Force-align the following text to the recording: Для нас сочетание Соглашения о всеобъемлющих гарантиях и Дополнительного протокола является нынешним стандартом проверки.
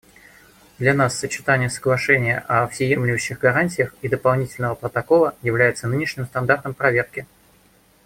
Для 0.79 0.95
нас 0.95 1.15
сочетание 1.19 1.69
Соглашения 1.69 2.39
о 2.47 2.67
всеобъемлющих 2.67 3.37
гарантиях 3.37 3.93
и 4.01 4.07
Дополнительного 4.07 4.73
протокола 4.73 5.35
является 5.43 5.87
нынешним 5.87 6.25
стандартом 6.25 6.73
проверки. 6.73 7.27